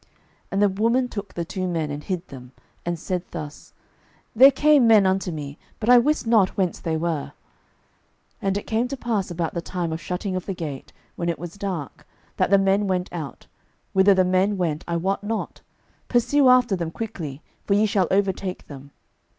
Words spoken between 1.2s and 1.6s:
the